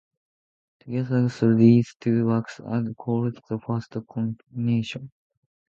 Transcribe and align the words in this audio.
Together 0.79 1.27
these 1.55 1.95
two 1.99 2.25
works 2.25 2.59
are 2.61 2.81
called 2.95 3.35
the 3.49 3.59
first 3.59 3.95
continuation. 4.11 5.11